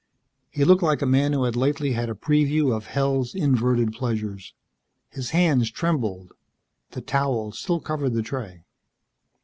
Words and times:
He 0.49 0.65
looked 0.65 0.81
like 0.81 1.03
a 1.03 1.05
man 1.05 1.31
who 1.31 1.43
had 1.43 1.55
lately 1.55 1.91
had 1.91 2.09
a 2.09 2.15
preview 2.15 2.75
of 2.75 2.87
Hell's 2.87 3.35
inverted 3.35 3.93
pleasures. 3.93 4.55
His 5.11 5.29
hands 5.29 5.69
trembled. 5.69 6.31
The 6.89 7.01
towel 7.01 7.51
still 7.51 7.79
covered 7.79 8.15
the 8.15 8.23
tray. 8.23 8.63